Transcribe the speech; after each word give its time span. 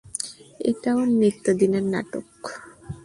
এটা 0.59 0.89
ওর 0.95 1.07
নিত্যদিনের 1.19 1.85
নাটক। 1.93 2.29